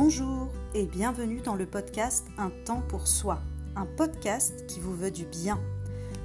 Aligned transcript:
Bonjour 0.00 0.46
et 0.74 0.86
bienvenue 0.86 1.40
dans 1.40 1.56
le 1.56 1.66
podcast 1.66 2.24
Un 2.38 2.50
temps 2.64 2.84
pour 2.88 3.08
soi, 3.08 3.40
un 3.74 3.84
podcast 3.84 4.64
qui 4.68 4.78
vous 4.78 4.94
veut 4.94 5.10
du 5.10 5.24
bien. 5.24 5.58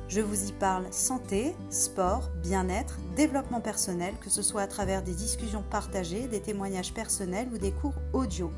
Je 0.08 0.22
vous 0.22 0.48
y 0.48 0.52
parle 0.52 0.86
santé, 0.92 1.56
sport, 1.72 2.30
bien-être, 2.44 3.00
développement 3.16 3.62
personnel, 3.62 4.14
que 4.22 4.30
ce 4.30 4.44
soit 4.44 4.62
à 4.62 4.68
travers 4.68 5.02
des 5.02 5.16
discussions 5.16 5.64
partagées, 5.72 6.28
des 6.28 6.40
témoignages 6.40 6.94
personnels 6.94 7.50
ou 7.52 7.58
des 7.58 7.72
cours 7.72 7.96
audio. 8.14 8.52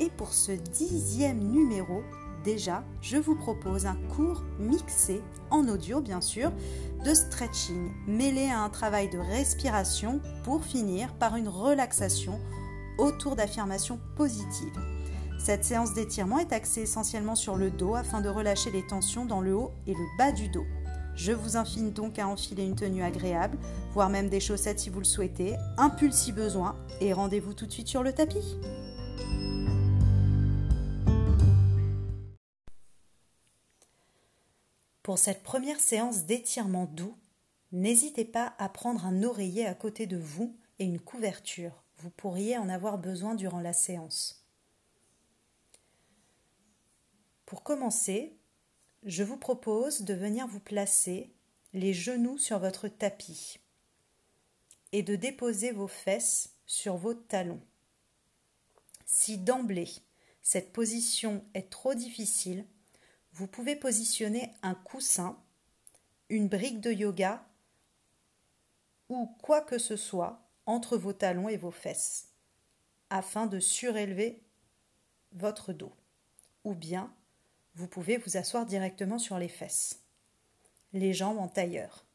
Et 0.00 0.08
pour 0.08 0.32
ce 0.32 0.52
dixième 0.52 1.40
numéro, 1.40 2.02
déjà, 2.44 2.82
je 3.02 3.18
vous 3.18 3.36
propose 3.36 3.84
un 3.84 3.98
cours 4.16 4.42
mixé, 4.58 5.20
en 5.50 5.68
audio 5.68 6.00
bien 6.00 6.22
sûr, 6.22 6.50
de 7.04 7.12
stretching, 7.12 7.92
mêlé 8.06 8.48
à 8.48 8.60
un 8.60 8.70
travail 8.70 9.10
de 9.10 9.18
respiration 9.18 10.22
pour 10.44 10.64
finir 10.64 11.12
par 11.12 11.36
une 11.36 11.48
relaxation 11.48 12.40
autour 12.98 13.36
d'affirmations 13.36 14.00
positives. 14.16 14.80
Cette 15.38 15.64
séance 15.64 15.92
d'étirement 15.92 16.38
est 16.38 16.52
axée 16.52 16.82
essentiellement 16.82 17.34
sur 17.34 17.56
le 17.56 17.70
dos 17.70 17.94
afin 17.94 18.20
de 18.20 18.28
relâcher 18.28 18.70
les 18.70 18.86
tensions 18.86 19.26
dans 19.26 19.40
le 19.40 19.54
haut 19.54 19.72
et 19.86 19.92
le 19.92 20.18
bas 20.18 20.32
du 20.32 20.48
dos. 20.48 20.64
Je 21.16 21.32
vous 21.32 21.56
invite 21.56 21.92
donc 21.92 22.18
à 22.18 22.26
enfiler 22.26 22.64
une 22.64 22.76
tenue 22.76 23.02
agréable, 23.02 23.58
voire 23.92 24.10
même 24.10 24.28
des 24.28 24.40
chaussettes 24.40 24.80
si 24.80 24.90
vous 24.90 24.98
le 24.98 25.04
souhaitez, 25.04 25.54
un 25.76 25.90
pull 25.90 26.12
si 26.12 26.32
besoin, 26.32 26.76
et 27.00 27.12
rendez-vous 27.12 27.54
tout 27.54 27.66
de 27.66 27.72
suite 27.72 27.88
sur 27.88 28.02
le 28.02 28.12
tapis. 28.12 28.56
Pour 35.04 35.18
cette 35.18 35.42
première 35.42 35.78
séance 35.78 36.24
d'étirement 36.24 36.86
doux, 36.86 37.14
n'hésitez 37.70 38.24
pas 38.24 38.54
à 38.58 38.70
prendre 38.70 39.04
un 39.04 39.22
oreiller 39.22 39.66
à 39.66 39.74
côté 39.74 40.06
de 40.06 40.16
vous 40.16 40.56
et 40.78 40.84
une 40.84 40.98
couverture 40.98 41.83
vous 42.04 42.10
pourriez 42.10 42.58
en 42.58 42.68
avoir 42.68 42.98
besoin 42.98 43.34
durant 43.34 43.60
la 43.60 43.72
séance. 43.72 44.44
Pour 47.46 47.62
commencer, 47.62 48.36
je 49.04 49.22
vous 49.22 49.38
propose 49.38 50.02
de 50.02 50.12
venir 50.12 50.46
vous 50.46 50.60
placer 50.60 51.32
les 51.72 51.94
genoux 51.94 52.36
sur 52.36 52.58
votre 52.58 52.88
tapis 52.88 53.58
et 54.92 55.02
de 55.02 55.16
déposer 55.16 55.72
vos 55.72 55.86
fesses 55.88 56.50
sur 56.66 56.98
vos 56.98 57.14
talons. 57.14 57.62
Si 59.06 59.38
d'emblée 59.38 59.88
cette 60.42 60.74
position 60.74 61.42
est 61.54 61.70
trop 61.70 61.94
difficile, 61.94 62.66
vous 63.32 63.46
pouvez 63.46 63.76
positionner 63.76 64.52
un 64.62 64.74
coussin, 64.74 65.42
une 66.28 66.48
brique 66.48 66.82
de 66.82 66.92
yoga 66.92 67.48
ou 69.08 69.24
quoi 69.40 69.62
que 69.62 69.78
ce 69.78 69.96
soit 69.96 70.43
entre 70.66 70.96
vos 70.96 71.12
talons 71.12 71.48
et 71.48 71.56
vos 71.56 71.70
fesses, 71.70 72.28
afin 73.10 73.46
de 73.46 73.60
surélever 73.60 74.42
votre 75.32 75.72
dos. 75.72 75.92
Ou 76.64 76.74
bien, 76.74 77.12
vous 77.74 77.88
pouvez 77.88 78.16
vous 78.16 78.36
asseoir 78.36 78.66
directement 78.66 79.18
sur 79.18 79.38
les 79.38 79.48
fesses, 79.48 80.00
les 80.92 81.12
jambes 81.12 81.38
en 81.38 81.48
tailleur. 81.48 82.06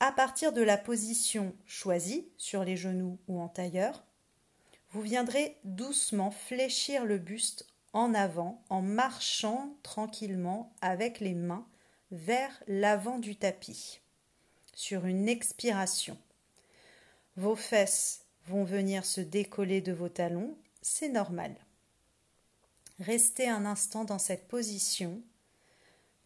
À 0.00 0.12
partir 0.12 0.52
de 0.52 0.62
la 0.62 0.78
position 0.78 1.54
choisie, 1.66 2.28
sur 2.38 2.64
les 2.64 2.76
genoux 2.76 3.18
ou 3.28 3.40
en 3.40 3.48
tailleur, 3.48 4.04
vous 4.90 5.02
viendrez 5.02 5.58
doucement 5.64 6.30
fléchir 6.30 7.04
le 7.04 7.18
buste 7.18 7.66
en 7.92 8.14
avant 8.14 8.62
en 8.70 8.82
marchant 8.82 9.76
tranquillement 9.82 10.72
avec 10.80 11.20
les 11.20 11.34
mains 11.34 11.66
vers 12.10 12.62
l'avant 12.66 13.18
du 13.18 13.36
tapis, 13.36 14.00
sur 14.74 15.06
une 15.06 15.28
expiration. 15.28 16.16
Vos 17.40 17.56
fesses 17.56 18.26
vont 18.48 18.64
venir 18.64 19.06
se 19.06 19.22
décoller 19.22 19.80
de 19.80 19.92
vos 19.92 20.10
talons, 20.10 20.54
c'est 20.82 21.08
normal. 21.08 21.56
Restez 22.98 23.48
un 23.48 23.64
instant 23.64 24.04
dans 24.04 24.18
cette 24.18 24.46
position. 24.46 25.22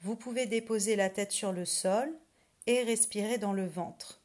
Vous 0.01 0.17
pouvez 0.17 0.47
déposer 0.47 0.97
la 0.97 1.11
tête 1.11 1.31
sur 1.31 1.53
le 1.53 1.67
sol 1.67 2.13
et 2.67 2.83
respirer 2.83 3.39
dans 3.39 3.53
le 3.53 3.65
ventre. 3.65 4.23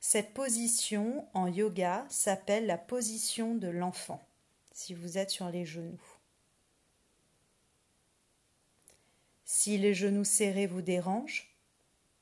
Cette 0.00 0.34
position 0.34 1.24
en 1.34 1.46
yoga 1.46 2.04
s'appelle 2.08 2.66
la 2.66 2.76
position 2.76 3.54
de 3.54 3.68
l'enfant, 3.68 4.26
si 4.72 4.92
vous 4.92 5.18
êtes 5.18 5.30
sur 5.30 5.50
les 5.50 5.64
genoux. 5.64 6.02
Si 9.44 9.78
les 9.78 9.94
genoux 9.94 10.24
serrés 10.24 10.66
vous 10.66 10.82
dérangent, 10.82 11.55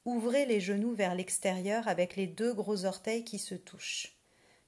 Ouvrez 0.04 0.44
les 0.44 0.60
genoux 0.60 0.94
vers 0.94 1.15
l'extérieur 1.15 1.88
avec 1.88 2.16
les 2.16 2.26
deux 2.26 2.53
gros 2.53 2.84
orteils 2.84 3.25
qui 3.25 3.38
se 3.38 3.54
touchent. 3.54 4.16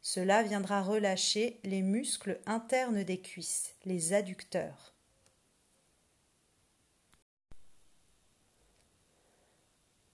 Cela 0.01 0.43
viendra 0.43 0.83
relâcher 0.83 1.61
les 1.65 1.83
muscles 1.83 2.41
internes 2.47 3.03
des 3.03 3.21
cuisses, 3.21 3.75
les 3.85 4.13
adducteurs. 4.13 4.95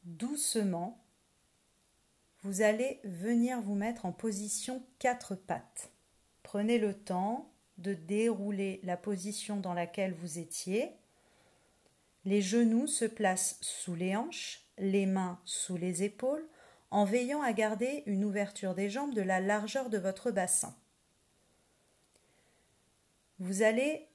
Doucement, 0.04 0.98
vous 2.42 2.62
allez 2.62 2.98
venir 3.04 3.60
vous 3.60 3.76
mettre 3.76 4.04
en 4.04 4.12
position 4.12 4.82
quatre 4.98 5.36
pattes. 5.36 5.92
Prenez 6.42 6.78
le 6.78 6.94
temps 6.94 7.52
de 7.78 7.94
dérouler 7.94 8.80
la 8.82 8.96
position 8.96 9.56
dans 9.56 9.74
laquelle 9.74 10.14
vous 10.14 10.38
étiez. 10.38 10.90
Les 12.24 12.42
genoux 12.42 12.88
se 12.88 13.04
placent 13.04 13.58
sous 13.60 13.94
les 13.94 14.16
hanches, 14.16 14.61
les 14.82 15.06
mains 15.06 15.40
sous 15.46 15.76
les 15.76 16.02
épaules, 16.02 16.46
en 16.90 17.04
veillant 17.04 17.40
à 17.40 17.54
garder 17.54 18.02
une 18.04 18.24
ouverture 18.24 18.74
des 18.74 18.90
jambes 18.90 19.14
de 19.14 19.22
la 19.22 19.40
largeur 19.40 19.88
de 19.88 19.96
votre 19.96 20.30
bassin. 20.30 20.76
Vous 23.38 23.62
allez 23.62 24.06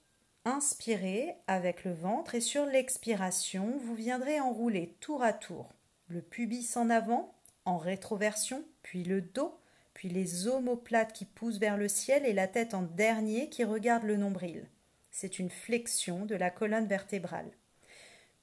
inspirer 0.45 1.35
avec 1.47 1.83
le 1.83 1.93
ventre 1.93 2.35
et 2.35 2.41
sur 2.41 2.65
l'expiration, 2.65 3.77
vous 3.79 3.95
viendrez 3.95 4.39
enrouler 4.39 4.95
tour 4.99 5.23
à 5.23 5.33
tour 5.33 5.73
le 6.09 6.21
pubis 6.21 6.77
en 6.77 6.89
avant, 6.89 7.33
en 7.65 7.77
rétroversion, 7.77 8.63
puis 8.81 9.03
le 9.03 9.21
dos, 9.21 9.59
puis 9.93 10.09
les 10.09 10.47
omoplates 10.47 11.13
qui 11.13 11.25
poussent 11.25 11.59
vers 11.59 11.77
le 11.77 11.87
ciel 11.87 12.25
et 12.25 12.33
la 12.33 12.47
tête 12.47 12.73
en 12.73 12.83
dernier 12.83 13.49
qui 13.49 13.63
regarde 13.63 14.03
le 14.03 14.15
nombril. 14.15 14.67
C'est 15.11 15.39
une 15.39 15.49
flexion 15.49 16.25
de 16.25 16.35
la 16.35 16.49
colonne 16.49 16.87
vertébrale. 16.87 17.51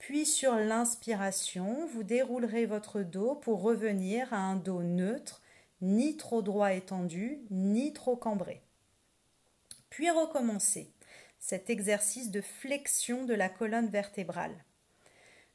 Puis 0.07 0.27
sur 0.27 0.57
l'inspiration, 0.57 1.87
vous 1.87 2.03
déroulerez 2.03 2.67
votre 2.67 3.01
dos 3.01 3.37
pour 3.37 3.63
revenir 3.63 4.35
à 4.35 4.37
un 4.37 4.57
dos 4.57 4.83
neutre, 4.83 5.41
ni 5.81 6.19
trop 6.19 6.43
droit 6.43 6.75
étendu, 6.75 7.39
ni 7.51 7.95
trop 7.95 8.15
cambré. 8.15 8.61
Puis 9.89 10.11
recommencez 10.11 10.93
cet 11.39 11.71
exercice 11.71 12.31
de 12.31 12.43
flexion 12.43 13.25
de 13.25 13.33
la 13.33 13.49
colonne 13.49 13.89
vertébrale. 13.89 14.55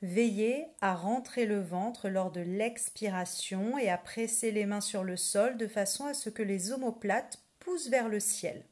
Veillez 0.02 0.66
à 0.81 0.96
rentrer 0.96 1.46
le 1.46 1.62
ventre 1.62 2.10
lors 2.10 2.31
de 2.31 2.42
l'expiration 2.42 3.78
et 3.78 3.92
à 3.92 4.00
presser 4.00 4.50
les 4.50 4.66
mains 4.66 4.81
sur 4.81 5.04
le 5.04 5.16
sol 5.16 5.58
de 5.58 5.68
façon 5.68 6.08
à 6.08 6.16
ce 6.16 6.31
que 6.31 6.42
les 6.42 6.72
omoplates 6.72 7.38
poussent 7.60 7.90
vers 7.90 8.10
le 8.10 8.20
ciel. 8.20 8.66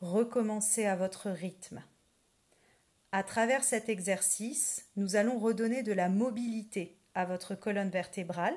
Recommencez 0.00 0.86
à 0.86 0.94
votre 0.94 1.28
rythme. 1.28 1.82
À 3.14 3.22
travers 3.22 3.62
cet 3.62 3.90
exercice, 3.90 4.86
nous 4.96 5.16
allons 5.16 5.38
redonner 5.38 5.82
de 5.82 5.92
la 5.92 6.08
mobilité 6.08 6.98
à 7.14 7.26
votre 7.26 7.54
colonne 7.54 7.90
vertébrale, 7.90 8.56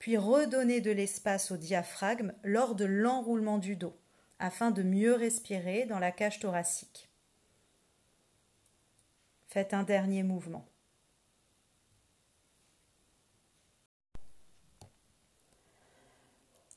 puis 0.00 0.16
redonner 0.16 0.80
de 0.80 0.90
l'espace 0.90 1.52
au 1.52 1.56
diaphragme 1.56 2.34
lors 2.42 2.74
de 2.74 2.84
l'enroulement 2.84 3.58
du 3.58 3.76
dos, 3.76 3.96
afin 4.40 4.72
de 4.72 4.82
mieux 4.82 5.14
respirer 5.14 5.86
dans 5.86 6.00
la 6.00 6.10
cage 6.10 6.40
thoracique. 6.40 7.08
Faites 9.46 9.72
un 9.72 9.84
dernier 9.84 10.24
mouvement. 10.24 10.66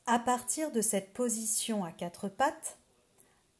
À 0.06 0.20
partir 0.20 0.70
de 0.70 0.80
cette 0.80 1.12
position 1.12 1.84
à 1.84 1.90
quatre 1.90 2.28
pattes, 2.28 2.78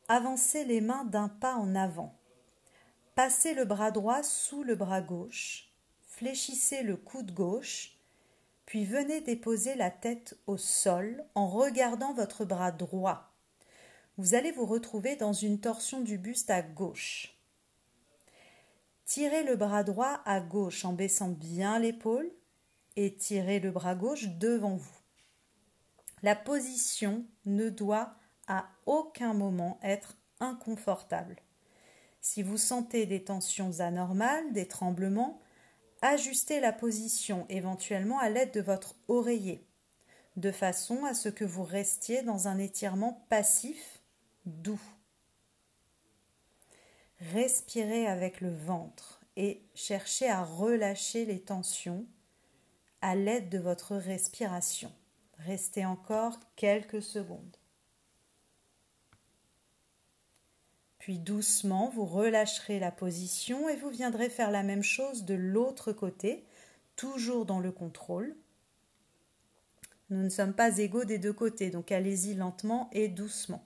avancez 0.06 0.64
les 0.64 0.80
mains 0.80 1.04
d'un 1.04 1.28
pas 1.28 1.54
en 1.54 1.74
avant 1.74 2.19
Passez 3.22 3.52
le 3.52 3.66
bras 3.66 3.90
droit 3.90 4.22
sous 4.22 4.62
le 4.62 4.74
bras 4.74 5.02
gauche, 5.02 5.68
fléchissez 6.06 6.82
le 6.82 6.96
coude 6.96 7.34
gauche, 7.34 7.98
puis 8.64 8.86
venez 8.86 9.20
déposer 9.20 9.74
la 9.74 9.90
tête 9.90 10.38
au 10.46 10.56
sol 10.56 11.22
en 11.34 11.46
regardant 11.46 12.14
votre 12.14 12.46
bras 12.46 12.72
droit. 12.72 13.34
Vous 14.16 14.32
allez 14.32 14.52
vous 14.52 14.64
retrouver 14.64 15.16
dans 15.16 15.34
une 15.34 15.60
torsion 15.60 16.00
du 16.00 16.16
buste 16.16 16.48
à 16.48 16.62
gauche. 16.62 17.36
Tirez 19.04 19.42
le 19.42 19.54
bras 19.54 19.84
droit 19.84 20.22
à 20.24 20.40
gauche 20.40 20.86
en 20.86 20.94
baissant 20.94 21.28
bien 21.28 21.78
l'épaule 21.78 22.32
et 22.96 23.14
tirez 23.16 23.60
le 23.60 23.70
bras 23.70 23.96
gauche 23.96 24.28
devant 24.28 24.76
vous. 24.76 24.98
La 26.22 26.36
position 26.36 27.26
ne 27.44 27.68
doit 27.68 28.14
à 28.46 28.70
aucun 28.86 29.34
moment 29.34 29.78
être 29.82 30.16
inconfortable. 30.40 31.36
Si 32.20 32.42
vous 32.42 32.58
sentez 32.58 33.06
des 33.06 33.24
tensions 33.24 33.80
anormales, 33.80 34.52
des 34.52 34.68
tremblements, 34.68 35.40
ajustez 36.02 36.60
la 36.60 36.72
position 36.72 37.46
éventuellement 37.48 38.18
à 38.18 38.28
l'aide 38.28 38.52
de 38.52 38.60
votre 38.60 38.94
oreiller. 39.08 39.66
de 40.36 40.52
façon 40.52 41.04
à 41.04 41.12
ce 41.12 41.28
que 41.28 41.44
vous 41.44 41.64
restiez 41.64 42.22
dans 42.22 42.46
un 42.46 42.58
étirement 42.58 43.26
passif, 43.28 44.00
doux. 44.46 44.80
Respirez 47.32 48.06
avec 48.06 48.40
le 48.40 48.54
ventre 48.54 49.20
et 49.36 49.62
cherchez 49.74 50.30
à 50.30 50.44
relâcher 50.44 51.26
les 51.26 51.40
tensions 51.40 52.06
à 53.02 53.16
l'aide 53.16 53.48
de 53.48 53.58
votre 53.58 53.96
respiration. 53.96 54.92
Restez 55.38 55.84
encore 55.84 56.38
quelques 56.56 57.02
secondes. 57.02 57.56
Puis 61.00 61.18
doucement, 61.18 61.88
vous 61.88 62.04
relâcherez 62.04 62.78
la 62.78 62.92
position 62.92 63.70
et 63.70 63.76
vous 63.76 63.88
viendrez 63.88 64.28
faire 64.28 64.50
la 64.50 64.62
même 64.62 64.82
chose 64.82 65.24
de 65.24 65.32
l'autre 65.32 65.92
côté, 65.92 66.44
toujours 66.94 67.46
dans 67.46 67.58
le 67.58 67.72
contrôle. 67.72 68.36
Nous 70.10 70.22
ne 70.22 70.28
sommes 70.28 70.52
pas 70.52 70.76
égaux 70.76 71.06
des 71.06 71.18
deux 71.18 71.32
côtés, 71.32 71.70
donc 71.70 71.90
allez-y 71.90 72.34
lentement 72.34 72.90
et 72.92 73.08
doucement. 73.08 73.64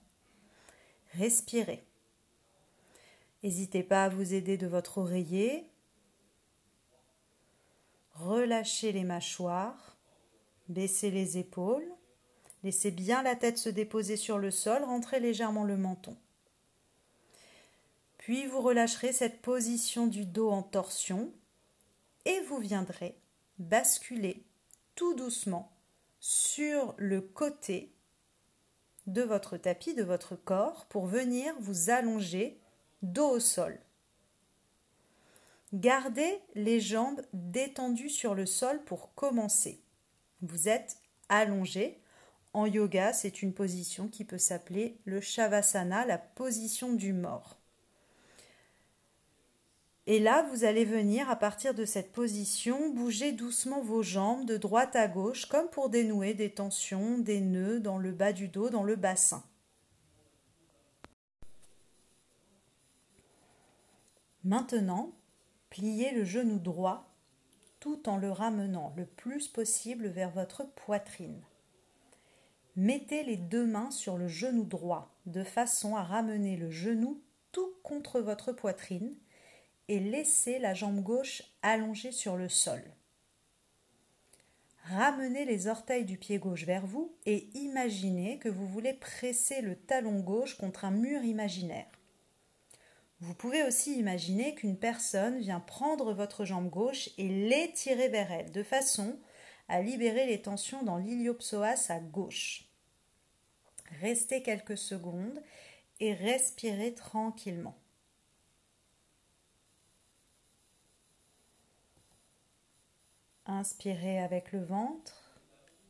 Respirez. 1.15 1.85
N'hésitez 3.43 3.83
pas 3.83 4.05
à 4.05 4.09
vous 4.09 4.33
aider 4.33 4.57
de 4.57 4.69
votre 4.69 4.99
oreiller. 4.99 5.69
Relâchez 8.13 8.93
les 8.93 9.03
mâchoires, 9.03 9.97
baissez 10.69 11.11
les 11.11 11.37
épaules, 11.37 11.91
laissez 12.63 12.93
bien 12.93 13.25
la 13.25 13.35
tête 13.35 13.59
se 13.59 13.69
déposer 13.69 14.17
sur 14.17 14.39
le 14.39 14.53
sol, 14.53 14.85
rentrez 14.85 15.19
légèrement 15.19 15.65
le 15.65 15.77
menton. 15.77 16.17
Puis 18.25 18.47
vous 18.47 18.63
relâcherez 18.63 19.13
cette 19.13 19.43
position 19.43 20.07
du 20.07 20.25
dos 20.25 20.49
en 20.49 20.63
torsion 20.63 21.31
et 22.25 22.41
vous 22.49 22.57
viendrez 22.57 23.19
basculer 23.59 24.47
tout 24.95 25.13
doucement 25.13 25.77
sur 26.21 26.95
le 26.97 27.21
côté 27.21 27.93
de 29.07 29.21
votre 29.21 29.59
tapis, 29.59 29.93
de 29.93 30.03
votre 30.03 30.37
corps, 30.37 30.87
pour 30.87 31.05
venir 31.05 31.55
vous 31.61 31.91
allonger 31.91 32.59
dos 33.03 33.29
au 33.29 33.41
sol. 33.41 33.79
Gardez 35.75 36.41
les 36.55 36.81
jambes 36.81 37.21
détendues 37.35 38.09
sur 38.09 38.35
le 38.35 38.47
sol 38.47 38.83
pour 38.85 39.15
commencer. 39.15 39.83
Vous 40.41 40.71
êtes 40.71 40.97
allongé. 41.29 42.01
En 42.55 42.65
yoga, 42.65 43.13
c'est 43.13 43.43
une 43.43 43.53
position 43.53 44.09
qui 44.09 44.25
peut 44.25 44.39
s'appeler 44.39 44.97
le 45.05 45.21
Shavasana, 45.21 46.07
la 46.07 46.17
position 46.17 46.95
du 46.95 47.13
mort. 47.13 47.59
Et 50.07 50.21
là, 50.21 50.43
vous 50.51 50.65
allez 50.65 50.85
venir, 50.85 51.31
à 51.31 51.37
partir 51.37 51.75
de 51.75 51.85
cette 51.85 52.13
position, 52.13 52.91
bouger 52.91 53.33
doucement 53.33 53.81
vos 53.81 54.03
jambes 54.03 54.45
de 54.45 54.57
droite 54.57 54.97
à 54.97 55.09
gauche, 55.09 55.47
comme 55.47 55.69
pour 55.69 55.89
dénouer 55.89 56.35
des 56.35 56.51
tensions, 56.51 57.19
des 57.19 57.41
nœuds 57.41 57.81
dans 57.81 57.99
le 57.99 58.13
bas 58.13 58.33
du 58.33 58.49
dos, 58.49 58.69
dans 58.69 58.83
le 58.83 58.97
bassin. 58.97 59.43
Maintenant, 64.45 65.15
Pliez 65.75 66.13
le 66.13 66.25
genou 66.25 66.61
droit 66.61 67.13
tout 67.81 68.09
en 68.09 68.17
le 68.17 68.31
ramenant 68.31 68.95
le 68.97 69.07
plus 69.07 69.49
possible 69.49 70.07
vers 70.07 70.31
votre 70.31 70.65
poitrine. 70.77 71.43
Mettez 72.77 73.25
les 73.25 73.37
deux 73.37 73.67
mains 73.67 73.91
sur 73.91 74.17
le 74.17 74.29
genou 74.29 74.63
droit 74.63 75.13
de 75.27 75.43
façon 75.43 75.97
à 75.97 76.05
ramener 76.05 76.57
le 76.57 76.71
genou 76.71 77.21
tout 77.51 77.75
contre 77.83 78.21
votre 78.21 78.53
poitrine 78.53 79.17
et 79.89 80.01
laissez 80.01 80.59
la 80.59 80.75
jambe 80.75 81.01
gauche 81.01 81.43
allongée 81.63 82.13
sur 82.13 82.37
le 82.37 82.49
sol. 82.49 82.83
Ramenez 84.85 85.47
les 85.47 85.67
orteils 85.67 86.05
du 86.05 86.19
pied 86.19 86.39
gauche 86.39 86.65
vers 86.65 86.87
vous 86.87 87.15
et 87.25 87.49
imaginez 87.55 88.39
que 88.39 88.51
vous 88.51 88.67
voulez 88.67 88.93
presser 88.93 89.63
le 89.63 89.77
talon 89.77 90.21
gauche 90.21 90.59
contre 90.59 90.85
un 90.85 90.91
mur 90.91 91.23
imaginaire. 91.23 91.87
Vous 93.21 93.35
pouvez 93.35 93.63
aussi 93.63 93.97
imaginer 93.97 94.55
qu'une 94.55 94.77
personne 94.77 95.39
vient 95.39 95.61
prendre 95.61 96.13
votre 96.13 96.45
jambe 96.45 96.69
gauche 96.69 97.09
et 97.17 97.29
l'étirer 97.29 98.09
vers 98.09 98.31
elle, 98.31 98.53
de 98.53 98.63
façon 98.63 99.19
à 99.69 99.81
libérer 99.81 100.27
les 100.27 100.43
tensions 100.43 100.83
dans 100.83 100.99
l'iliopsoas 100.99 101.87
à 101.89 102.01
gauche. 102.01 102.69
Restez 104.03 104.43
quelques 104.43 104.77
secondes 104.77 105.43
et 106.01 106.13
respirez 106.13 106.93
tranquillement. 106.93 107.79
Inspirez 113.47 114.21
avec 114.21 114.53
le 114.53 114.65
ventre, 114.65 115.39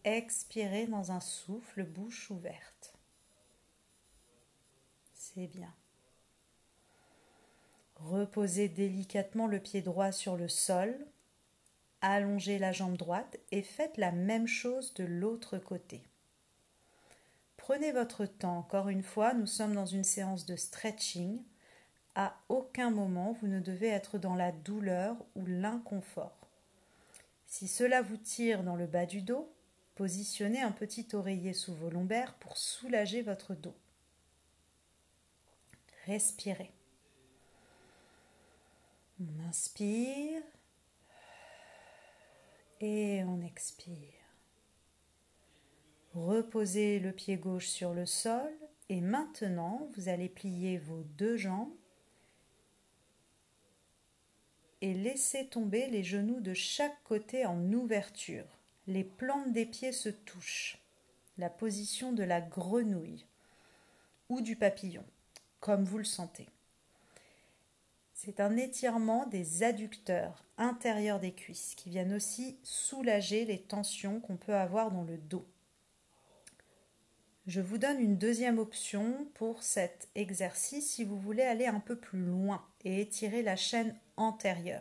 expirez 0.03 0.87
dans 0.87 1.12
un 1.12 1.21
souffle 1.21 1.85
bouche 1.85 2.31
ouverte. 2.31 2.95
C'est 5.12 5.47
bien. 5.47 5.73
Reposez 7.97 8.69
délicatement 8.69 9.47
le 9.47 9.61
pied 9.61 9.83
droit 9.83 10.11
sur 10.11 10.37
le 10.37 10.49
sol, 10.49 10.99
allongez 12.01 12.59
la 12.59 12.73
jambe 12.73 12.97
droite 12.97 13.39
et 13.53 13.62
faites 13.62 13.99
la 13.99 14.11
même 14.11 14.49
chose 14.49 14.93
de 14.95 15.05
l'autre 15.05 15.59
côté. 15.59 16.03
Prenez 17.57 17.93
votre 17.93 18.27
temps, 18.27 18.59
encore 18.59 18.89
une 18.89 19.05
fois, 19.05 19.33
nous 19.33 19.47
sommes 19.47 19.75
dans 19.75 19.87
une 19.87 20.05
séance 20.05 20.45
de 20.45 20.57
stretching. 20.57 21.41
À 22.17 22.37
aucun 22.49 22.91
moment 22.91 23.33
vous 23.33 23.47
ne 23.47 23.61
devez 23.61 23.89
être 23.89 24.19
dans 24.19 24.35
la 24.35 24.50
douleur 24.50 25.17
ou 25.37 25.47
l'inconfort. 25.47 26.44
Si 27.56 27.69
cela 27.69 28.03
vous 28.03 28.17
tire 28.17 28.65
dans 28.65 28.75
le 28.75 28.89
bas 28.89 29.06
du 29.06 29.23
dos, 29.23 29.49
positionnez 29.95 30.61
un 30.61 30.73
petit 30.73 31.06
oreiller 31.12 31.53
sous 31.53 31.73
vos 31.73 31.89
lombaires 31.89 32.35
pour 32.41 32.56
soulager 32.56 33.23
votre 33.23 33.55
dos. 33.55 33.77
Respirez. 36.05 36.73
On 39.21 39.49
inspire 39.49 40.43
et 42.81 43.23
on 43.23 43.41
expire. 43.41 43.95
Reposez 46.12 46.99
le 46.99 47.12
pied 47.12 47.37
gauche 47.37 47.69
sur 47.69 47.95
le 47.95 48.05
sol 48.05 48.50
et 48.89 49.00
maintenant 49.00 49.89
vous 49.95 50.09
allez 50.09 50.29
plier 50.29 50.79
vos 50.79 51.05
deux 51.05 51.37
jambes 51.37 51.71
et 54.85 54.93
laisser 54.93 55.47
tomber 55.47 55.87
les 55.87 56.05
genoux 56.05 56.41
de 56.41 56.53
chaque 56.53 57.03
côté 57.05 57.47
en 57.47 57.73
ouverture. 57.73 58.45
Les 58.87 59.03
plantes 59.03 59.51
des 59.51 59.65
pieds 59.65 59.93
se 59.93 60.11
touchent. 60.11 60.76
La 61.38 61.49
position 61.49 62.12
de 62.12 62.23
la 62.23 62.43
grenouille 62.43 63.25
ou 64.29 64.43
du 64.43 64.57
papillon, 64.57 65.03
comme 65.59 65.85
vous 65.85 65.97
le 65.97 66.05
sentez. 66.05 66.50
C'est 68.12 68.41
un 68.41 68.59
étirement 68.59 69.25
des 69.25 69.62
adducteurs 69.62 70.45
intérieurs 70.59 71.19
des 71.19 71.33
cuisses 71.33 71.75
qui 71.76 71.88
viennent 71.88 72.12
aussi 72.12 72.59
soulager 72.62 73.47
les 73.47 73.62
tensions 73.62 74.21
qu'on 74.21 74.37
peut 74.37 74.55
avoir 74.55 74.93
dans 74.93 75.05
le 75.05 75.17
dos. 75.17 75.47
Je 77.47 77.61
vous 77.61 77.77
donne 77.77 78.01
une 78.01 78.17
deuxième 78.17 78.59
option 78.59 79.29
pour 79.35 79.63
cet 79.63 80.09
exercice 80.15 80.93
si 80.93 81.05
vous 81.05 81.19
voulez 81.19 81.43
aller 81.43 81.67
un 81.67 81.81
peu 81.81 81.95
plus 81.95 82.25
loin 82.25 82.65
et 82.85 83.03
étirer 83.03 83.43
la 83.43 83.55
chaîne 83.55 83.95
antérieure. 84.17 84.81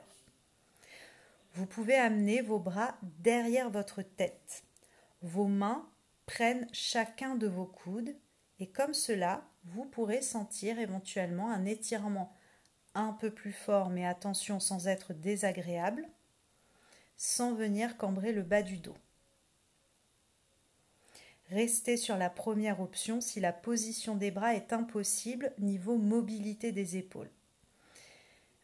Vous 1.55 1.65
pouvez 1.65 1.96
amener 1.96 2.41
vos 2.41 2.60
bras 2.60 2.96
derrière 3.20 3.70
votre 3.70 4.01
tête. 4.01 4.63
Vos 5.22 5.48
mains 5.48 5.86
prennent 6.25 6.67
chacun 6.72 7.36
de 7.36 7.48
vos 7.48 7.65
coudes 7.65 8.15
et 8.60 8.67
comme 8.67 8.93
cela, 8.93 9.43
vous 9.65 9.84
pourrez 9.84 10.22
sentir 10.22 10.79
éventuellement 10.79 11.51
un 11.51 11.65
étirement 11.65 12.34
un 12.96 13.12
peu 13.12 13.29
plus 13.29 13.51
fort, 13.51 13.89
mais 13.89 14.05
attention 14.05 14.62
sans 14.62 14.88
être 14.88 15.13
désagréable, 15.13 16.08
sans 17.17 17.55
venir 17.55 17.98
cambrer 17.98 18.32
le 18.32 18.41
bas 18.41 18.62
du 18.62 18.77
dos. 18.77 18.96
Restez 21.53 21.98
sur 21.98 22.17
la 22.17 22.31
première 22.31 22.81
option 22.81 23.22
si 23.22 23.39
la 23.39 23.53
position 23.53 24.15
des 24.15 24.31
bras 24.31 24.55
est 24.55 24.74
impossible 24.74 25.53
niveau 25.60 25.98
mobilité 25.98 26.72
des 26.72 26.98
épaules. 26.98 27.29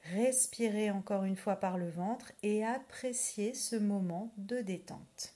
Respirez 0.06 0.90
encore 0.90 1.24
une 1.24 1.36
fois 1.36 1.58
par 1.58 1.78
le 1.78 1.88
ventre 1.88 2.32
et 2.42 2.66
appréciez 2.66 3.54
ce 3.54 3.76
moment 3.76 4.34
de 4.38 4.62
détente. 4.62 5.36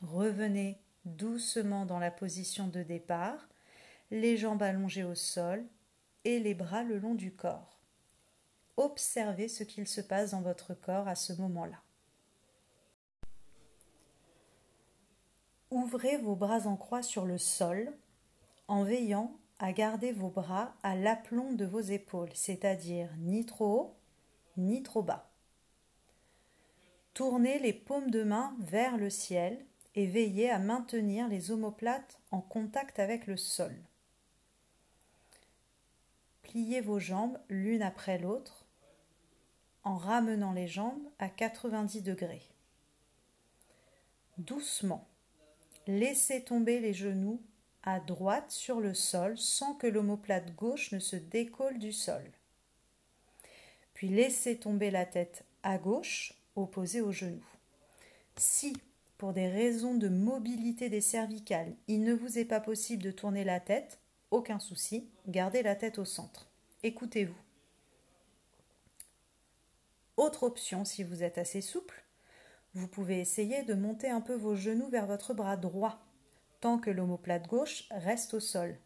Revenez 0.00 0.78
doucement 1.04 1.84
dans 1.84 1.98
la 1.98 2.10
position 2.10 2.68
de 2.68 2.82
départ, 2.82 3.46
les 4.10 4.38
jambes 4.38 4.62
allongées 4.62 5.04
au 5.04 5.14
sol, 5.14 5.66
et 6.24 6.38
les 6.38 6.54
bras 6.54 6.82
le 6.82 6.98
long 6.98 7.14
du 7.14 7.30
corps. 7.30 7.78
Observez 8.78 9.48
ce 9.48 9.64
qu'il 9.64 9.86
se 9.86 10.00
passe 10.00 10.30
dans 10.30 10.40
votre 10.40 10.72
corps 10.72 11.08
à 11.08 11.14
ce 11.14 11.34
moment-là. 11.34 11.82
Ouvrez 15.70 16.16
vos 16.16 16.34
bras 16.34 16.66
en 16.66 16.76
croix 16.76 17.02
sur 17.02 17.26
le 17.26 17.38
sol 17.38 17.92
en 18.66 18.82
veillant 18.82 19.36
à 19.58 19.72
garder 19.72 20.12
vos 20.12 20.30
bras 20.30 20.74
à 20.82 20.96
l'aplomb 20.96 21.52
de 21.52 21.64
vos 21.64 21.80
épaules, 21.80 22.30
c'est-à-dire 22.34 23.08
ni 23.18 23.46
trop 23.46 23.80
haut 23.80 23.96
ni 24.56 24.82
trop 24.82 25.02
bas. 25.02 25.30
Tournez 27.14 27.58
les 27.58 27.72
paumes 27.72 28.10
de 28.10 28.22
main 28.22 28.56
vers 28.58 28.96
le 28.96 29.10
ciel 29.10 29.64
et 29.94 30.06
veillez 30.06 30.50
à 30.50 30.58
maintenir 30.58 31.28
les 31.28 31.50
omoplates 31.50 32.18
en 32.30 32.40
contact 32.40 32.98
avec 32.98 33.26
le 33.26 33.36
sol. 33.36 33.74
Pliez 36.42 36.80
vos 36.80 36.98
jambes 36.98 37.38
l'une 37.48 37.82
après 37.82 38.18
l'autre 38.18 38.64
en 39.84 39.96
ramenant 39.96 40.52
les 40.52 40.68
jambes 40.68 41.02
à 41.18 41.28
90 41.28 42.02
degrés. 42.02 42.42
Doucement, 44.38 45.06
laissez 45.98 46.42
tomber 46.42 46.80
les 46.80 46.94
genoux 46.94 47.40
à 47.82 48.00
droite 48.00 48.50
sur 48.50 48.80
le 48.80 48.94
sol 48.94 49.36
sans 49.38 49.74
que 49.74 49.86
l'omoplate 49.86 50.54
gauche 50.54 50.92
ne 50.92 50.98
se 50.98 51.16
décolle 51.16 51.78
du 51.78 51.92
sol. 51.92 52.22
Puis 53.94 54.08
laissez 54.08 54.56
tomber 54.56 54.90
la 54.90 55.06
tête 55.06 55.44
à 55.62 55.78
gauche 55.78 56.34
opposée 56.56 57.00
au 57.00 57.12
genou. 57.12 57.44
Si, 58.36 58.76
pour 59.18 59.32
des 59.32 59.48
raisons 59.48 59.94
de 59.94 60.08
mobilité 60.08 60.88
des 60.88 61.00
cervicales, 61.00 61.74
il 61.88 62.02
ne 62.04 62.14
vous 62.14 62.38
est 62.38 62.44
pas 62.44 62.60
possible 62.60 63.02
de 63.02 63.10
tourner 63.10 63.44
la 63.44 63.60
tête, 63.60 63.98
aucun 64.30 64.58
souci, 64.58 65.08
gardez 65.26 65.62
la 65.62 65.74
tête 65.74 65.98
au 65.98 66.04
centre. 66.04 66.48
Écoutez-vous. 66.82 67.36
Autre 70.16 70.44
option, 70.44 70.84
si 70.84 71.02
vous 71.02 71.22
êtes 71.22 71.38
assez 71.38 71.60
souple, 71.60 72.04
vous 72.74 72.88
pouvez 72.88 73.20
essayer 73.20 73.62
de 73.62 73.74
monter 73.74 74.08
un 74.08 74.20
peu 74.20 74.34
vos 74.34 74.54
genoux 74.54 74.88
vers 74.88 75.06
votre 75.06 75.34
bras 75.34 75.56
droit, 75.56 75.98
tant 76.60 76.78
que 76.78 76.90
l'omoplate 76.90 77.48
gauche 77.48 77.88
reste 77.90 78.34
au 78.34 78.40
sol, 78.40 78.78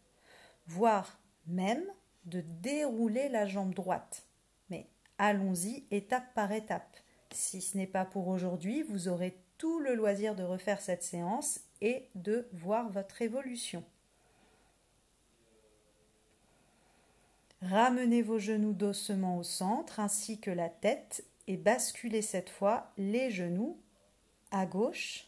voire 0.67 1.19
même 1.47 1.83
de 2.25 2.41
dérouler 2.41 3.29
la 3.29 3.45
jambe 3.45 3.73
droite. 3.73 4.23
Mais 4.69 4.87
allons-y 5.17 5.85
étape 5.91 6.33
par 6.33 6.51
étape. 6.51 6.97
Si 7.31 7.61
ce 7.61 7.77
n'est 7.77 7.87
pas 7.87 8.05
pour 8.05 8.27
aujourd'hui, 8.27 8.81
vous 8.83 9.07
aurez 9.07 9.37
tout 9.57 9.79
le 9.79 9.93
loisir 9.93 10.35
de 10.35 10.43
refaire 10.43 10.81
cette 10.81 11.03
séance 11.03 11.59
et 11.81 12.09
de 12.15 12.47
voir 12.53 12.89
votre 12.89 13.21
évolution. 13.21 13.83
Ramenez 17.61 18.21
vos 18.21 18.37
genoux 18.37 18.73
doucement 18.73 19.37
au 19.37 19.43
centre 19.43 19.99
ainsi 19.99 20.39
que 20.39 20.51
la 20.51 20.69
tête 20.69 21.25
et 21.47 21.57
basculez 21.57 22.21
cette 22.21 22.49
fois 22.49 22.91
les 22.97 23.31
genoux 23.31 23.79
à 24.51 24.65
gauche 24.65 25.27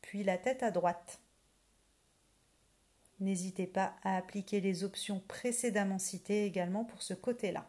puis 0.00 0.24
la 0.24 0.38
tête 0.38 0.62
à 0.62 0.70
droite. 0.70 1.20
N'hésitez 3.20 3.66
pas 3.66 3.96
à 4.02 4.16
appliquer 4.16 4.60
les 4.60 4.84
options 4.84 5.20
précédemment 5.26 5.98
citées 5.98 6.44
également 6.44 6.84
pour 6.84 7.02
ce 7.02 7.14
côté-là. 7.14 7.68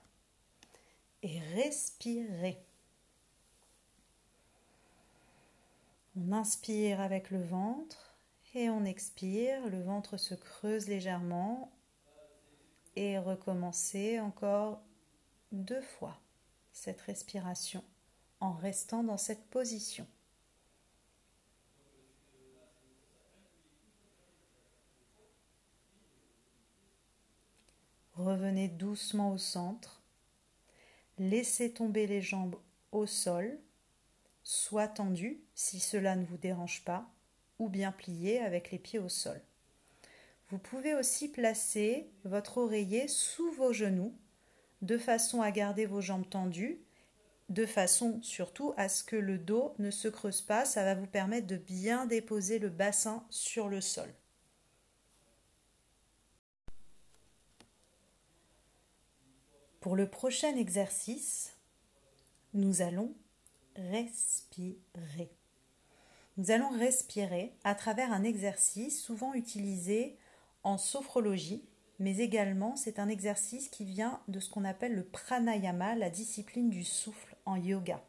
Et 1.24 1.40
respirez. 1.56 2.64
On 6.16 6.32
inspire 6.32 7.02
avec 7.02 7.32
le 7.32 7.42
ventre 7.42 8.16
et 8.54 8.70
on 8.70 8.86
expire. 8.86 9.68
Le 9.68 9.82
ventre 9.82 10.18
se 10.18 10.36
creuse 10.36 10.88
légèrement 10.88 11.72
et 12.96 13.18
recommencer 13.18 14.20
encore 14.20 14.82
deux 15.52 15.82
fois 15.82 16.20
cette 16.72 17.02
respiration 17.02 17.84
en 18.40 18.54
restant 18.54 19.04
dans 19.04 19.18
cette 19.18 19.46
position. 19.50 20.08
Revenez 28.16 28.68
doucement 28.68 29.32
au 29.32 29.38
centre. 29.38 30.02
Laissez 31.18 31.72
tomber 31.72 32.06
les 32.06 32.22
jambes 32.22 32.58
au 32.92 33.06
sol, 33.06 33.58
soit 34.44 34.90
tendues 34.90 35.42
si 35.56 35.80
cela 35.80 36.16
ne 36.16 36.26
vous 36.26 36.38
dérange 36.38 36.84
pas, 36.84 37.10
ou 37.60 37.70
bien 37.70 37.92
pliées 37.92 38.40
avec 38.40 38.72
les 38.72 38.80
pieds 38.80 39.00
au 39.00 39.10
sol. 39.10 39.42
Vous 40.50 40.58
pouvez 40.58 40.96
aussi 40.96 41.30
placer 41.30 42.10
votre 42.26 42.58
oreiller 42.58 43.08
sous 43.08 43.52
vos 43.52 43.72
genoux 43.72 44.14
de 44.82 44.98
façon 44.98 45.42
à 45.42 45.52
garder 45.52 45.86
vos 45.86 46.02
jambes 46.02 46.28
tendues, 46.30 46.82
de 47.50 47.66
façon 47.66 48.22
surtout 48.22 48.74
à 48.78 48.90
ce 48.90 49.04
que 49.04 49.16
le 49.16 49.38
dos 49.38 49.74
ne 49.80 49.92
se 49.92 50.08
creuse 50.08 50.42
pas. 50.42 50.66
Ça 50.66 50.84
va 50.84 50.96
vous 50.96 51.08
permettre 51.08 51.48
de 51.48 51.58
bien 51.58 52.06
déposer 52.06 52.60
le 52.60 52.70
bassin 52.70 53.26
sur 53.30 53.68
le 53.68 53.82
sol. 53.82 54.14
Pour 59.80 59.96
le 59.96 60.10
prochain 60.10 60.56
exercice, 60.56 61.54
nous 62.54 62.82
allons 62.82 63.14
respirer. 63.76 65.32
Nous 66.38 66.52
allons 66.52 66.70
respirer 66.70 67.54
à 67.64 67.76
travers 67.76 68.12
un 68.12 68.24
exercice 68.24 69.02
souvent 69.02 69.34
utilisé 69.34 70.18
en 70.64 70.78
sophrologie, 70.78 71.66
mais 71.98 72.18
également 72.18 72.76
c'est 72.76 73.00
un 73.00 73.08
exercice 73.08 73.70
qui 73.70 73.86
vient 73.86 74.22
de 74.28 74.40
ce 74.40 74.50
qu'on 74.50 74.66
appelle 74.66 74.96
le 74.96 75.06
pranayama, 75.06 75.96
la 75.96 76.10
discipline 76.10 76.70
du 76.70 76.84
souffle 76.84 77.29
yoga. 77.56 78.02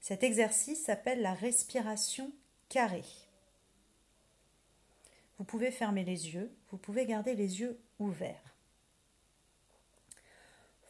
Cet 0.00 0.22
exercice 0.22 0.84
s'appelle 0.84 1.22
la 1.22 1.34
respiration 1.34 2.30
carrée. 2.68 3.04
Vous 5.38 5.44
pouvez 5.44 5.70
fermer 5.70 6.04
les 6.04 6.34
yeux, 6.34 6.52
vous 6.70 6.76
pouvez 6.76 7.06
garder 7.06 7.34
les 7.34 7.60
yeux 7.60 7.78
ouverts. 7.98 8.54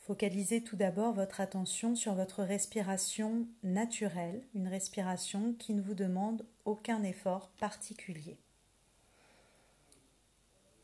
Focalisez 0.07 0.63
tout 0.63 0.77
d'abord 0.77 1.15
votre 1.15 1.41
attention 1.41 1.97
sur 1.97 2.15
votre 2.15 2.43
respiration 2.43 3.47
naturelle, 3.63 4.43
une 4.55 4.69
respiration 4.69 5.55
qui 5.55 5.73
ne 5.73 5.81
vous 5.81 5.95
demande 5.95 6.45
aucun 6.67 7.03
effort 7.03 7.49
particulier. 7.59 8.37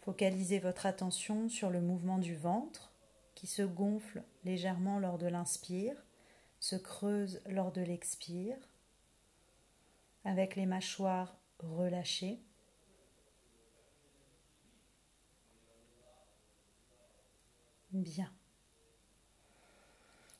Focalisez 0.00 0.59
votre 0.59 0.87
attention 0.87 1.50
sur 1.50 1.69
le 1.69 1.83
mouvement 1.83 2.17
du 2.17 2.35
ventre 2.35 2.91
qui 3.35 3.47
se 3.47 3.62
gonfle 3.62 4.23
légèrement 4.45 4.99
lors 4.99 5.19
de 5.19 5.27
l'inspire, 5.27 5.95
se 6.61 6.76
creuse 6.76 7.43
lors 7.47 7.73
de 7.73 7.81
l'expire, 7.81 8.57
avec 10.25 10.55
les 10.55 10.67
mâchoires 10.67 11.37
relâchées. 11.59 12.38
Bien. 17.93 18.33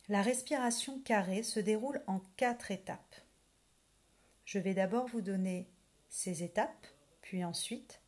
La 0.09 0.23
respiration 0.23 1.01
carrée 1.01 1.43
se 1.43 1.59
déroule 1.59 2.03
en 2.07 2.21
quatre 2.37 2.71
étapes. 2.71 3.17
Je 4.45 4.59
vais 4.59 4.75
d'abord 4.75 5.07
vous 5.07 5.21
donner 5.21 5.69
ces 6.09 6.43
étapes, 6.43 6.87
puis 7.23 7.45
ensuite 7.45 8.01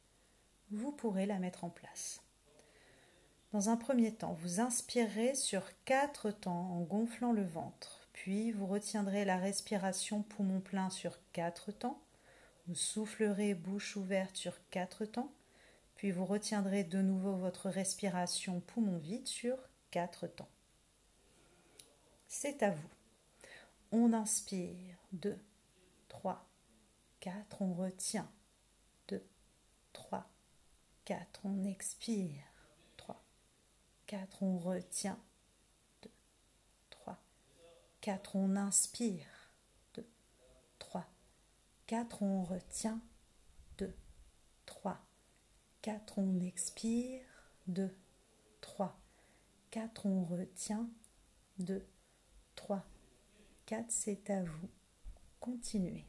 vous 0.71 0.93
pourrez 0.93 1.27
la 1.27 1.39
mettre 1.39 1.65
en 1.65 1.71
place. 1.71 2.23
Dans 3.53 3.69
un 3.69 3.77
premier 3.77 4.15
temps, 4.15 4.33
vous 4.33 4.61
inspirerez 4.61 5.35
sur 5.35 5.63
quatre 5.85 6.31
temps 6.31 6.73
en 6.73 6.81
gonflant 6.81 7.33
le 7.33 7.45
ventre, 7.45 8.02
puis 8.23 8.53
vous 8.53 8.69
retiendrez 8.69 9.25
la 9.25 9.37
respiration 9.37 10.23
poumon 10.23 10.61
plein 10.61 10.91
sur 10.91 11.19
quatre 11.33 11.73
temps, 11.73 12.01
vous 12.69 12.77
soufflerez 12.77 13.53
bouche 13.53 13.97
ouverte 13.97 14.37
sur 14.37 14.55
quatre 14.71 15.05
temps, 15.05 15.33
puis 15.97 16.13
vous 16.13 16.25
retiendrez 16.25 16.85
de 16.85 17.03
nouveau 17.03 17.35
votre 17.35 17.69
respiration 17.69 18.61
poumon 18.61 18.97
vide 18.99 19.27
sur 19.27 19.57
quatre 19.91 20.29
temps. 20.29 20.49
C'est 22.29 22.63
à 22.63 22.71
vous. 22.71 22.89
On 23.91 24.13
inspire 24.13 24.97
2, 25.15 25.37
3, 26.09 26.49
4, 27.19 27.61
on 27.61 27.75
retient 27.75 28.31
2, 29.09 29.21
3, 29.95 30.31
4, 31.07 31.41
on 31.43 31.65
expire. 31.65 32.45
3, 32.99 33.21
4, 34.07 34.45
on 34.45 34.59
retient. 34.59 35.19
2, 38.03 38.11
3, 38.11 38.17
4, 38.19 38.37
on 38.37 38.57
inspire. 38.57 39.27
2, 39.95 40.05
3, 40.79 41.07
4, 41.87 42.23
on 42.23 42.43
retient. 42.43 43.01
2, 43.79 43.95
3, 44.67 45.01
4, 45.83 46.19
on 46.19 46.41
expire. 46.41 47.23
2, 47.69 47.95
3, 48.61 48.99
4, 49.71 50.07
on 50.07 50.25
retient. 50.25 50.89
2, 51.59 51.87
3, 52.57 52.85
4, 53.67 53.85
c'est 53.89 54.31
à 54.31 54.43
vous. 54.43 54.69
Continuez 55.41 56.05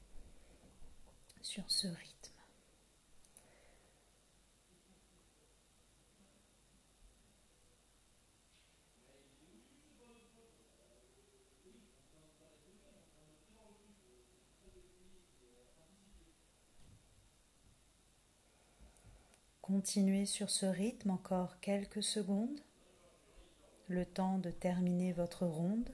sur 1.42 1.70
ce 1.70 1.88
rythme. 1.88 2.33
Continuez 19.74 20.28
sur 20.28 20.52
ce 20.52 20.68
rythme 20.68 21.10
encore 21.10 21.60
quelques 21.60 22.04
secondes, 22.04 22.60
le 23.88 24.06
temps 24.06 24.38
de 24.38 24.52
terminer 24.52 25.14
votre 25.14 25.48
ronde, 25.48 25.90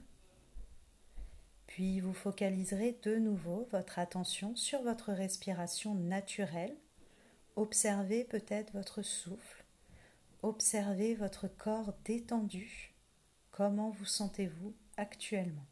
Puis 1.66 2.00
vous 2.00 2.12
focaliserez 2.12 2.98
de 3.02 3.16
nouveau 3.16 3.66
votre 3.72 3.98
attention 3.98 4.54
sur 4.54 4.82
votre 4.82 5.14
respiration 5.14 5.94
naturelle. 5.94 6.76
Observez 7.56 8.24
peut-être 8.24 8.70
votre 8.74 9.00
souffle. 9.00 9.64
Observez 10.42 11.14
votre 11.14 11.48
corps 11.48 11.94
détendu. 12.04 12.94
Comment 13.50 13.88
vous 13.88 14.04
sentez-vous 14.04 14.74
actuellement? 14.98 15.64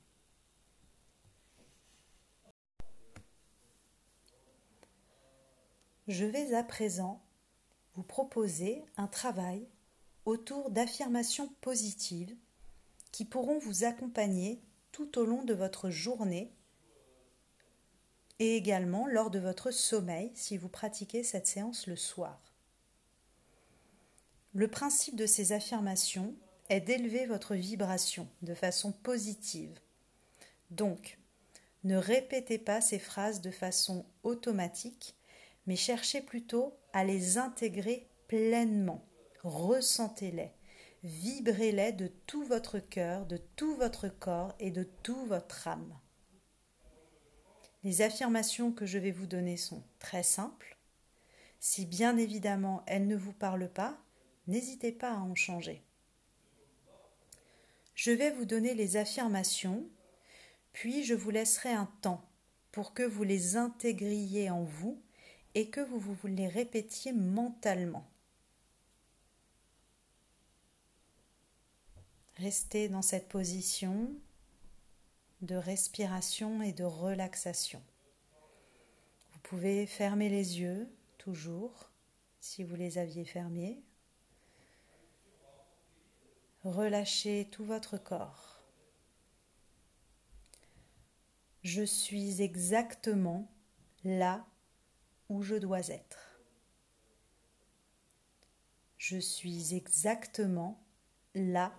Je 6.07 6.25
vais 6.25 6.55
à 6.55 6.65
présent 6.65 7.23
vous 7.99 8.05
proposer 8.05 8.85
un 8.97 9.09
travail 9.09 9.67
autour 10.25 10.71
d'affirmations 10.71 11.49
positives 11.61 12.33
qui 13.11 13.25
pourront 13.25 13.59
vous 13.59 13.83
accompagner 13.83 14.63
tout 14.93 15.19
au 15.19 15.25
long 15.25 15.43
de 15.43 15.53
votre 15.53 15.91
journée 15.91 16.53
et 18.39 18.55
également 18.55 19.09
lors 19.09 19.33
de 19.33 19.41
votre 19.41 19.73
sommeil 19.73 20.31
si 20.37 20.57
vous 20.57 20.69
pratiquez 20.69 21.25
cette 21.25 21.49
séance 21.49 21.89
le 21.89 21.97
soir. 21.97 22.55
Le 24.55 24.69
principe 24.69 25.17
de 25.17 25.27
ces 25.27 25.51
affirmations 25.51 26.37
est 26.69 26.81
d'élever 26.81 27.27
votre 27.27 27.57
vibration 27.57 28.29
de 28.43 28.55
façon 28.55 28.93
positive. 28.93 29.77
Donc, 30.71 31.19
ne 31.83 31.97
répétez 31.97 32.59
pas 32.59 32.81
ces 32.81 33.01
phrases 33.01 33.41
de 33.41 33.51
façon 33.51 34.07
automatique, 34.23 35.17
mais 35.69 35.77
cherchez 35.77 36.23
plutôt 36.23 36.75
à 36.95 37.05
les 37.05 37.37
intégrer 37.37 38.09
pleinement. 38.27 39.05
Ressentez-les, 39.45 40.51
vibrez-les 41.05 41.93
de 41.93 42.07
tout 42.27 42.43
votre 42.43 42.79
cœur, 42.79 43.27
de 43.27 43.37
tout 43.37 43.77
votre 43.77 44.09
corps 44.09 44.55
et 44.61 44.71
de 44.71 44.83
tout 45.03 45.27
votre 45.27 45.69
âme. 45.69 45.95
Les 47.85 48.01
affirmations 48.01 48.73
que 48.73 48.87
je 48.87 48.97
vais 48.97 49.11
vous 49.11 49.27
donner 49.27 49.59
sont 49.59 49.85
très 49.99 50.23
simples. 50.23 50.79
Si 51.61 51.85
bien 51.85 52.17
évidemment 52.17 52.83
elles 52.87 53.07
ne 53.07 53.17
vous 53.17 53.35
parlent 53.35 53.71
pas, 53.71 53.99
n'hésitez 54.47 54.91
pas 54.91 55.13
à 55.13 55.19
en 55.19 55.35
changer. 55.35 55.85
Je 57.95 58.11
vais 58.11 58.31
vous 58.31 58.47
donner 58.47 58.73
les 58.73 58.97
affirmations, 58.97 59.87
puis 60.73 61.05
je 61.05 61.15
vous 61.15 61.31
laisserai 61.31 61.73
un 61.73 61.91
temps 62.01 62.25
pour 62.73 62.95
que 62.95 63.03
vous 63.03 63.23
les 63.23 63.57
intégriez 63.57 64.49
en 64.49 64.65
vous 64.65 65.03
et 65.55 65.69
que 65.69 65.81
vous 65.81 65.99
vous 65.99 66.27
les 66.27 66.49
répétiez 66.49 67.13
mentalement. 67.13 68.07
Restez 72.37 72.89
dans 72.89 73.03
cette 73.03 73.29
position 73.29 74.13
de 75.43 75.57
respiration 75.57 76.63
et 76.63 76.73
de 76.73 76.85
relaxation. 76.85 77.83
Vous 79.33 79.41
pouvez 79.43 79.87
fermer 79.87 80.29
les 80.29 80.61
yeux 80.61 80.89
toujours 81.17 81.91
si 82.41 82.63
vous 82.63 82.77
les 82.77 82.99
aviez 82.99 83.25
fermés. 83.25 83.81
Relâchez 86.65 87.49
tout 87.51 87.65
votre 87.65 87.99
corps. 87.99 88.63
Je 91.63 91.83
suis 91.83 92.41
exactement 92.41 93.51
là 94.05 94.47
je 95.43 95.55
dois 95.55 95.89
être. 95.89 96.41
Je 98.99 99.19
suis 99.19 99.75
exactement 99.75 100.79
là 101.35 101.73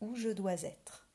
où 0.00 0.14
je 0.14 0.28
dois 0.28 0.62
être. 0.62 1.08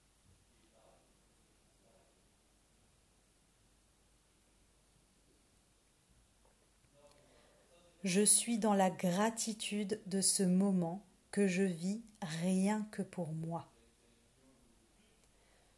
Je 8.04 8.22
suis 8.22 8.58
dans 8.58 8.74
la 8.74 8.90
gratitude 8.90 10.02
de 10.08 10.20
ce 10.20 10.44
moment 10.44 11.06
que 11.32 11.48
je 11.48 11.64
vis 11.64 12.02
rien 12.22 12.86
que 12.92 13.02
pour 13.02 13.32
moi. 13.32 13.72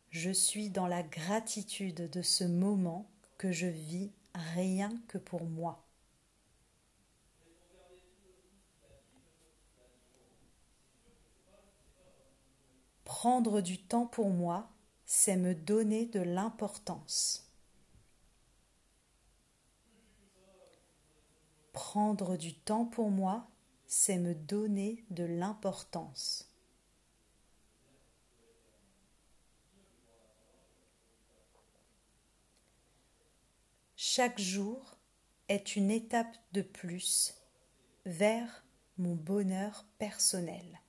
Je 0.09 0.31
suis 0.31 0.69
dans 0.69 0.87
la 0.87 1.03
gratitude 1.03 2.09
de 2.09 2.21
ce 2.21 2.43
moment 2.43 3.07
que 3.37 3.51
je 3.51 3.67
vis 3.67 4.11
rien 4.33 4.91
que 5.07 5.17
pour 5.17 5.45
moi. 5.45 5.84
Prendre 13.17 13.61
du 13.61 13.81
temps 13.81 14.07
pour 14.07 14.29
moi, 14.29 14.69
c'est 15.05 15.37
me 15.37 15.55
donner 15.55 16.05
de 16.05 16.19
l'importance. 16.19 17.49
Prendre 21.71 22.35
du 22.35 22.53
temps 22.53 22.85
pour 22.85 23.09
moi, 23.09 23.47
c'est 23.87 24.17
me 24.17 24.35
donner 24.35 25.05
de 25.11 25.23
l'importance. 25.23 26.53
Chaque 33.95 34.41
jour 34.41 34.97
est 35.47 35.77
une 35.77 35.89
étape 35.89 36.35
de 36.51 36.61
plus 36.61 37.33
vers 38.05 38.65
mon 38.97 39.15
bonheur 39.15 39.85
personnel. 39.99 40.81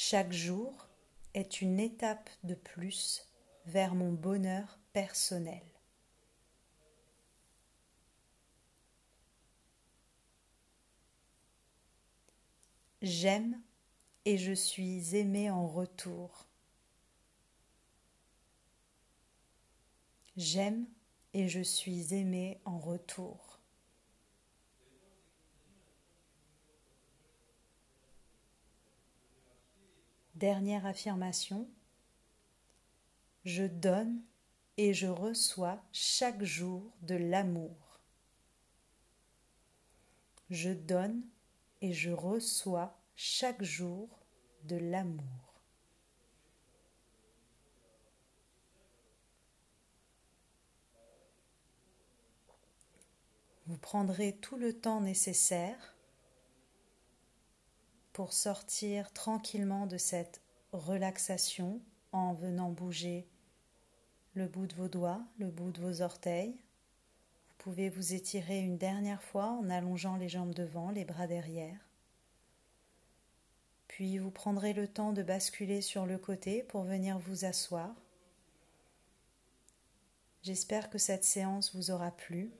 Chaque 0.00 0.32
jour 0.32 0.86
est 1.34 1.60
une 1.60 1.80
étape 1.80 2.30
de 2.44 2.54
plus 2.54 3.26
vers 3.66 3.96
mon 3.96 4.12
bonheur 4.12 4.78
personnel. 4.92 5.64
J'aime 13.02 13.60
et 14.24 14.38
je 14.38 14.52
suis 14.52 15.16
aimé 15.16 15.50
en 15.50 15.66
retour. 15.66 16.46
J'aime 20.36 20.86
et 21.34 21.48
je 21.48 21.60
suis 21.60 22.14
aimé 22.14 22.60
en 22.64 22.78
retour. 22.78 23.47
Dernière 30.38 30.86
affirmation. 30.86 31.68
Je 33.44 33.64
donne 33.64 34.22
et 34.76 34.94
je 34.94 35.08
reçois 35.08 35.82
chaque 35.90 36.44
jour 36.44 36.92
de 37.02 37.16
l'amour. 37.16 37.98
Je 40.48 40.70
donne 40.70 41.22
et 41.80 41.92
je 41.92 42.12
reçois 42.12 42.96
chaque 43.16 43.64
jour 43.64 44.08
de 44.62 44.76
l'amour. 44.76 45.60
Vous 53.66 53.78
prendrez 53.78 54.36
tout 54.36 54.56
le 54.56 54.72
temps 54.72 55.00
nécessaire 55.00 55.97
pour 58.18 58.32
sortir 58.32 59.12
tranquillement 59.12 59.86
de 59.86 59.96
cette 59.96 60.42
relaxation 60.72 61.80
en 62.10 62.34
venant 62.34 62.68
bouger 62.68 63.28
le 64.34 64.48
bout 64.48 64.66
de 64.66 64.74
vos 64.74 64.88
doigts, 64.88 65.22
le 65.38 65.46
bout 65.46 65.70
de 65.70 65.80
vos 65.80 66.02
orteils. 66.02 66.50
Vous 66.50 67.54
pouvez 67.58 67.88
vous 67.88 68.14
étirer 68.14 68.58
une 68.58 68.76
dernière 68.76 69.22
fois 69.22 69.52
en 69.52 69.70
allongeant 69.70 70.16
les 70.16 70.28
jambes 70.28 70.52
devant, 70.52 70.90
les 70.90 71.04
bras 71.04 71.28
derrière. 71.28 71.78
Puis 73.86 74.18
vous 74.18 74.32
prendrez 74.32 74.72
le 74.72 74.88
temps 74.88 75.12
de 75.12 75.22
basculer 75.22 75.80
sur 75.80 76.04
le 76.04 76.18
côté 76.18 76.64
pour 76.64 76.82
venir 76.82 77.20
vous 77.20 77.44
asseoir. 77.44 77.94
J'espère 80.42 80.90
que 80.90 80.98
cette 80.98 81.22
séance 81.22 81.72
vous 81.72 81.92
aura 81.92 82.10
plu. 82.10 82.50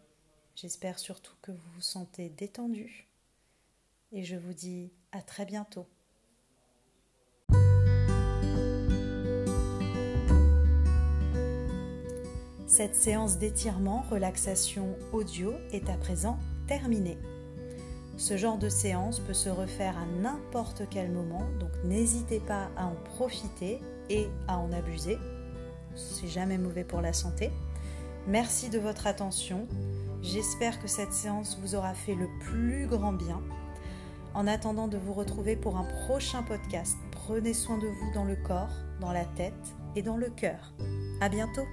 J'espère 0.55 1.01
surtout 1.01 1.35
que 1.43 1.51
vous 1.51 1.71
vous 1.75 1.81
sentez 1.81 2.29
détendu 2.29 3.08
et 4.13 4.25
je 4.25 4.37
vous 4.37 4.55
dis 4.55 4.93
à 5.13 5.23
très 5.23 5.45
bientôt. 5.45 5.87
Cette 12.67 12.95
séance 12.95 13.39
d'étirement, 13.39 14.05
relaxation 14.11 14.95
audio 15.13 15.53
est 15.73 15.89
à 15.89 15.97
présent 15.97 16.39
terminée. 16.67 17.19
Ce 18.19 18.37
genre 18.37 18.59
de 18.59 18.69
séance 18.69 19.21
peut 19.21 19.35
se 19.35 19.49
refaire 19.49 19.97
à 19.97 20.07
n'importe 20.21 20.83
quel 20.91 21.11
moment, 21.11 21.49
donc 21.61 21.71
n'hésitez 21.85 22.41
pas 22.41 22.69
à 22.77 22.87
en 22.87 22.95
profiter 23.17 23.81
et 24.11 24.29
à 24.49 24.59
en 24.59 24.71
abuser. 24.73 25.19
C'est 25.95 26.29
jamais 26.29 26.59
mauvais 26.59 26.85
pour 26.85 27.01
la 27.01 27.13
santé. 27.13 27.51
Merci 28.27 28.71
de 28.71 28.79
votre 28.79 29.07
attention. 29.07 29.67
J'espère 30.23 30.81
que 30.81 30.89
cette 30.89 31.13
séance 31.13 31.59
vous 31.61 31.75
aura 31.75 31.95
fait 31.95 32.15
le 32.15 32.29
plus 32.41 32.87
grand 32.87 33.13
bien 33.13 33.41
en 34.35 34.47
attendant 34.47 34.89
de 34.89 34.97
vous 34.97 35.15
retrouver 35.15 35.57
pour 35.57 35.77
un 35.77 35.85
prochain 36.07 36.43
podcast, 36.43 36.97
prenez 37.11 37.55
soin 37.55 37.79
de 37.79 37.87
vous 37.87 38.13
dans 38.15 38.25
le 38.25 38.37
corps, 38.37 38.71
dans 39.01 39.13
la 39.13 39.25
tête 39.25 39.55
et 39.97 40.03
dans 40.03 40.17
le 40.17 40.31
cœur. 40.31 40.73
À 41.21 41.29
bientôt! 41.29 41.67